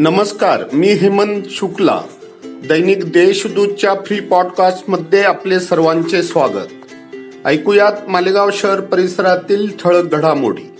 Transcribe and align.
नमस्कार 0.00 0.62
मी 0.72 0.88
हेमंत 0.88 1.42
शुक्ला. 1.50 2.00
दैनिक 2.44 3.04
देशदूतच्या 3.04 3.94
फ्री 4.06 4.20
पॉडकास्टमध्ये 4.20 5.22
आपले 5.22 5.60
सर्वांचे 5.60 6.22
स्वागत. 6.22 6.94
ऐकूयात 7.46 7.92
मालेगाव 8.08 8.50
शहर 8.52 8.80
परिसरातील 8.80 9.68
ठळक 9.84 10.04
घडामोडी. 10.14 10.70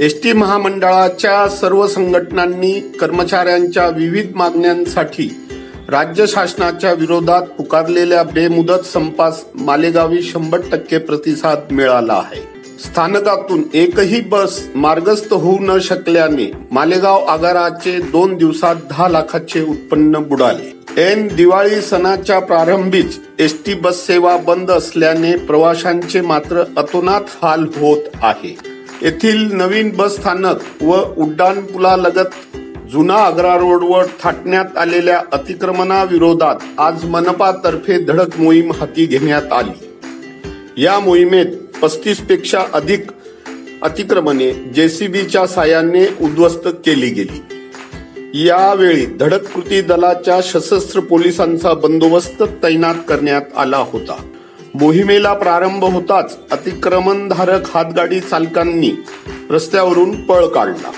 एस 0.00 0.22
टी 0.22 0.32
महामंडळाच्या 0.32 1.48
सर्व 1.48 1.86
संघटनांनी 1.86 2.80
कर्मचाऱ्यांच्या 3.00 3.88
विविध 3.88 4.32
मागण्यांसाठी 4.34 5.40
राज्य 5.88 6.26
शासनाच्या 6.26 6.92
विरोधात 6.92 7.42
पुकारलेल्या 7.42 8.22
बेमुदत 8.22 8.86
संपास 8.86 9.44
मालेगावी 9.54 10.22
शंभर 10.22 10.60
टक्के 10.72 10.98
प्रतिसाद 10.98 11.58
मिळाला 11.70 12.12
आहे. 12.12 12.49
स्थानकातून 12.84 13.62
एकही 13.74 14.20
बस 14.20 14.68
मार्गस्थ 14.74 15.32
होऊ 15.32 15.58
न 15.60 15.78
शकल्याने 15.78 16.52
मालेगाव 16.70 17.24
आगाराचे 17.24 17.98
दोन 17.98 18.36
दिवसात 18.36 18.74
दहा 18.74 19.08
लाखाचे 19.08 19.62
उत्पन्न 19.62 20.16
बुडाले. 20.16 20.80
ऐन 21.02 21.28
दिवाळी 21.36 21.80
सणाच्या 21.80 22.38
प्रारंभीच 22.38 23.18
एस 23.38 23.64
टी 23.66 23.74
बस 23.74 24.06
सेवा 24.06 24.36
बंद 24.36 24.70
असल्याने 24.70 25.36
प्रवाशांचे 25.36 26.20
मात्र 26.20 26.64
अतोनात 26.76 27.20
हाल 27.42 27.66
होत 27.76 27.98
आहे. 28.22 28.56
येथील 29.02 29.52
नवीन 29.52 29.90
बस 29.96 30.16
स्थानक 30.16 30.82
व 30.82 31.00
उड्डाणपुलालगत 31.16 32.56
जुना 32.92 33.14
आग्रा 33.14 33.54
रोडवर 33.54 34.04
थाटण्यात 34.22 34.78
आलेल्या 34.78 35.20
अतिक्रमणाविरोधात 35.32 36.54
आज 36.78 37.04
मनपातर्फे 37.04 38.04
धडक 38.04 38.40
मोहीम 38.40 38.72
हाती 38.72 39.06
घेण्यात 39.06 39.52
आली. 39.52 39.86
या 40.76 40.98
मोहिमेत 40.98 41.46
पस्तीसपेक्षा 41.82 42.62
अधिक 42.72 43.00
अतिक्रमणे 43.82 44.52
जेसीबीच्या 44.52 45.46
साह्याने 45.46 46.04
उद्ध्वस्त 46.20 46.68
केली 46.68 47.10
गेली. 47.10 47.42
यावेळी 48.46 49.06
धडक 49.06 49.52
कृती 49.52 49.80
दलाच्या 49.80 50.40
सशस्त्र 50.42 51.00
पोलिसांचा 51.00 51.72
बंदोबस्त 51.74 52.42
तैनात 52.62 52.94
करण्यात 53.08 53.42
आला 53.56 53.76
होता. 53.76 54.22
मोहिमेला 54.74 55.34
प्रारंभ 55.34 55.84
होताच 55.84 56.38
अतिक्रमणधारक 56.50 57.76
हातगाडी 57.76 58.20
चालकांनी 58.20 58.92
रस्त्यावरून 59.50 60.20
पळ 60.20 60.46
काढला. 60.46 60.90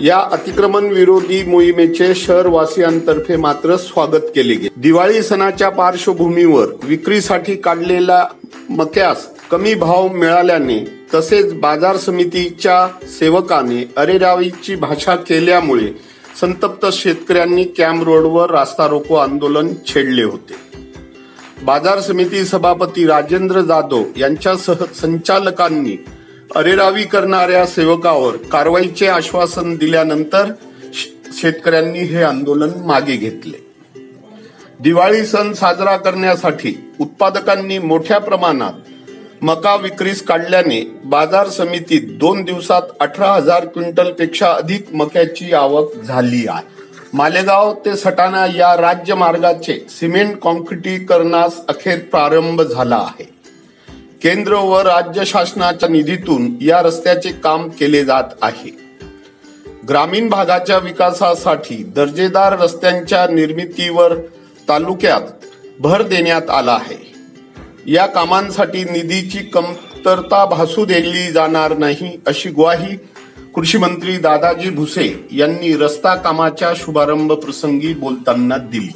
या 0.00 0.18
अतिक्रमण 0.32 0.84
विरोधी 0.84 1.42
मोहिमेचे 1.42 2.14
शहरवासियांतर्फे 2.14 3.36
मात्र 3.36 3.76
स्वागत 3.76 4.26
केले 4.34 4.54
गेले. 4.54 4.68
दिवाळी 4.76 5.22
सणाच्या 5.22 5.68
पार्श्वभूमीवर 5.68 6.66
विक्रीसाठी 6.82 7.56
काढलेल्या 7.56 8.24
मक्यास 8.70 9.33
कमी 9.50 9.74
भाव 9.74 10.08
मिळाल्याने 10.08 10.78
तसेच 11.14 11.52
बाजार 11.52 11.96
समितीच्या 11.96 12.86
सेवकाने 13.18 13.84
अरेरावीची 13.96 14.74
भाषा 14.74 15.16
केल्यामुळे 15.16 15.88
संतप्त 16.40 16.86
शेतकऱ्यांनी 16.92 17.64
कॅम्प 17.64 18.04
रोडवर 18.04 18.50
रास्ता 18.50 18.86
रोको 18.88 19.14
आंदोलन 19.14 19.68
छेडले 19.86 20.22
होते. 20.22 20.54
बाजार 21.62 22.00
समिती 22.00 22.44
सभापती 22.44 23.06
राजेंद्र 23.06 23.60
जाधव 23.60 24.02
यांच्यासह 24.16 24.84
संचालकांनी 24.94 25.96
अरेरावी 26.56 27.04
करणाऱ्या 27.04 27.66
सेवकावर 27.66 28.36
कारवाईचे 28.36 29.06
आश्वासन 29.06 29.76
दिल्यानंतर 29.76 30.50
शेतकऱ्यांनी 31.32 31.98
हे 31.98 32.22
आंदोलन 32.22 32.70
मागे 32.86 33.16
घेतले. 33.16 33.58
दिवाळी 34.80 35.24
सण 35.26 35.52
साजरा 35.52 35.96
करण्यासाठी 35.96 36.74
उत्पादकांनी 37.00 37.78
मोठ्या 37.78 38.18
प्रमाणात 38.18 38.72
मका 39.44 39.76
विक्रीस 39.76 40.22
काढल्याने 40.22 40.90
बाजार 41.04 41.48
समितीत 41.48 42.00
दोन 42.04 42.42
दिवसात 42.42 42.82
अठरा 43.00 43.32
हजार 43.32 43.64
क्विंटलपेक्षा 43.64 44.52
अधिक 44.52 44.86
मक्याची 44.94 45.52
आवक 45.52 45.94
झाली 46.04 46.46
आहे. 46.48 46.66
मालेगाव 47.12 47.74
ते 47.74 47.96
सटाणा 47.96 48.46
या 48.46 48.80
राज्य 48.80 49.14
मार्गाचे 49.14 49.86
सिमेंट 49.88 50.36
कॉन्क्रिटीकरणास 50.38 51.60
अखेर 51.68 51.98
प्रारंभ 51.98 52.62
झाला 52.62 52.96
आहे. 52.96 53.24
केंद्र 54.22 54.54
व 54.54 54.80
राज्य 54.80 55.24
शासनाच्या 55.24 55.88
निधीतून 55.88 56.54
या 56.60 56.82
रस्त्याचे 56.82 57.28
काम 57.28 57.68
केले 57.68 58.04
जात 58.04 58.24
आहे. 58.42 58.76
ग्रामीण 59.88 60.28
भागाच्या 60.28 60.78
विकासासाठी 60.78 61.74
दर्जेदार 61.74 62.58
रस्त्यांच्या 62.58 63.26
निर्मितीवर 63.26 64.14
तालुक्यात 64.68 65.46
भर 65.78 66.02
देण्यात 66.02 66.50
आला 66.50 66.72
आहे. 66.72 67.13
या 67.86 68.06
कामांसाठी 68.06 68.84
निधीची 68.84 69.38
कमतरता 69.38 70.44
भासू 70.44 70.84
दिली 70.84 71.32
जाणार 71.32 71.76
नाही 71.76 72.20
अशी 72.26 72.48
ग्वाही 72.48 72.96
कृषी 73.54 73.78
मंत्री 73.78 74.16
दादाजी 74.16 74.70
भुसे 74.70 75.26
यांनी 75.32 75.76
रस्ता 75.76 76.14
कामाच्या 76.14 76.72
शुभारंभ 76.76 77.32
प्रसंगी 77.32 77.94
बोलताना 77.94 78.56
दिली. 78.56 78.92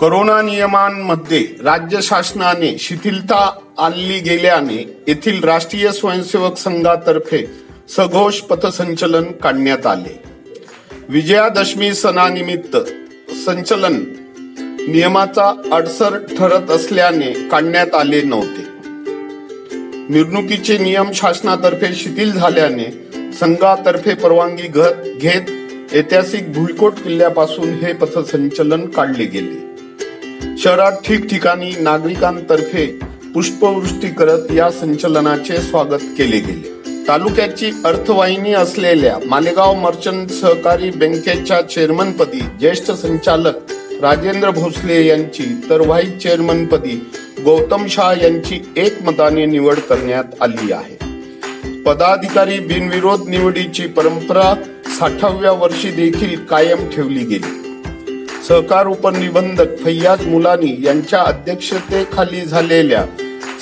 करोना 0.00 0.42
नियमांमध्ये 0.42 1.46
राज्य 1.62 1.98
शासनाने 2.02 2.78
शिथिलता 2.78 3.58
आणली 3.78 4.18
गेल्याने 4.18 5.02
येथील 5.08 5.44
राष्ट्रीय 5.44 5.92
स्वयंसेवक 5.92 6.56
संघातर्फे 6.56 7.50
सघोष 7.88 8.40
पथसंचलन 8.40 9.24
काढण्यात 9.24 9.86
आले. 9.86 10.22
विजयादशमी 11.08 11.94
सणानिमित्त 11.94 12.76
संचलन 13.46 14.04
नियमाचा 14.88 15.52
अडसर 15.72 16.16
ठरत 16.38 16.70
असल्याने 16.70 17.26
काढण्यात 17.48 17.94
आले 17.94 18.22
नव्हते. 18.22 18.62
मिरवणुकीचे 20.10 20.78
नियम 20.78 21.10
शासनातर्फे 21.14 21.92
शिथिल 21.94 22.32
झाल्याने 22.32 22.84
संघातर्फे 23.32 24.14
परवानगी 24.14 24.68
घेत 25.18 25.94
ऐतिहासिक 25.94 26.52
भुईकोट 26.52 26.94
किल्ल्यापासून 26.94 27.68
हे 27.68 27.92
पथसंचलन 27.92 28.86
काढले 28.86 29.24
गेले. 29.24 30.56
शहरात 30.58 30.92
ठिकठिकाणी 31.04 31.72
नागरिकांतर्फे 31.80 32.86
पुष्पवृष्टी 33.34 34.08
करत 34.08 34.52
या 34.54 34.70
संचलनाचे 34.70 35.56
स्वागत 35.56 36.02
केले 36.18 36.38
गेले. 36.38 36.70
तालुक्याची 37.08 37.70
अर्थवाहिनी 37.84 38.52
असलेल्या 38.52 39.16
मालेगाव 39.26 39.74
मर्चंट 39.74 40.30
सहकारी 40.30 40.90
बँकेच्या 40.90 41.60
चेअरमनपदी 41.62 42.40
ज्येष्ठ 42.60 42.90
संचालक 42.90 43.71
राजेंद्र 44.02 44.50
भोसले 44.50 45.06
यांची 45.06 45.44
तर 45.70 45.80
व्हाईस 45.80 46.16
चेअरमनपदी 46.22 47.08
गौतम 47.44 47.86
शाह 47.86 48.22
यांची 48.22 48.72
एकमताने 48.76 49.46
निवड 49.46 49.74
करण्यात 49.74 50.24
आली 50.40 50.72
आहे. 50.72 50.96
पदाधिकारी 51.82 52.58
बिनविरोध 52.58 53.28
निवडीची 53.28 53.86
परंपरा 53.86 54.54
साठाव्या 54.98 55.52
वर्षी 55.52 55.90
देखील 55.90 56.38
कायम 56.44 56.88
ठेवली 56.90 57.24
गेली. 57.24 57.80
सहकार 58.48 58.86
उपनिबंधक 58.86 59.78
फैयाज 59.84 60.26
मुलानी 60.26 60.76
यांच्या 60.84 61.22
अध्यक्षतेखाली 61.22 62.40
झालेल्या 62.40 63.04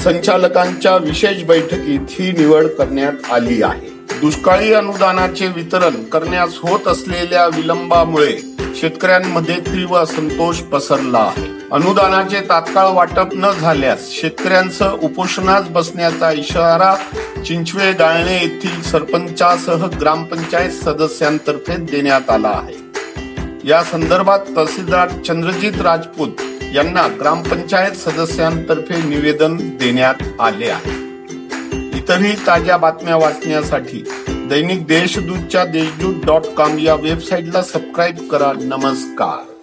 संचालकांच्या 0.04 0.96
विशेष 0.96 1.42
बैठकीत 1.42 2.00
ही 2.10 2.32
निवड 2.32 2.66
करण्यात 2.66 3.32
आली 3.32 3.62
आहे. 3.62 3.88
दुष्काळी 4.20 4.72
अनुदानाचे 4.72 5.46
वितरण 5.46 6.02
करण्यास 6.02 6.50
होत 6.62 6.88
असलेल्या 6.88 7.46
विलंबामुळे 7.46 8.49
शेतकऱ्यांमध्ये 8.76 9.54
तीव्र 9.54 9.96
असंतोष 9.96 10.58
पसरला 10.58 11.18
आहे. 11.18 11.46
अनुदानाचे 11.72 12.40
तात्काळ 12.40 12.86
वाटप 12.86 13.28
न 13.32 13.50
झाल्यास 13.50 14.08
शेतकऱ्यांसह 14.10 14.92
उपोषणास 15.02 15.68
बसण्याचा 15.68 16.32
इशारा 16.32 16.94
चिंचवे 17.42 17.92
डाळणे 17.92 18.34
येथील 18.34 18.82
सरपंचासह 18.82 19.86
ग्रामपंचायत 20.00 20.70
सदस्यांतर्फे 20.70 21.76
देण्यात 21.76 22.30
आला 22.30 22.48
आहे. 22.48 22.90
या 23.64 23.82
संदर्भात 23.82 24.38
तहसीलदार 24.56 25.08
चंद्रजित 25.08 25.80
राजपूत 25.80 26.28
यांना 26.74 27.06
ग्रामपंचायत 27.20 27.92
सदस्यांतर्फे 27.92 29.02
निवेदन 29.02 29.56
देण्यात 29.56 30.40
आले 30.40 30.68
आहे. 30.68 31.00
इतरही 31.98 32.32
ताज्या 32.46 32.76
बातम्या 32.76 33.16
वाचण्यासाठी 33.16 34.04
दैनिक 34.50 34.86
देशदूतच्या 34.86 35.64
देशदूत 35.64 36.24
डॉट 36.24 36.46
कॉम 36.56 36.78
या 36.78 36.94
वेबसाईटला 36.94 37.62
सबस्क्राईब 37.62 38.28
करा. 38.28 38.52
नमस्कार. 38.52 39.59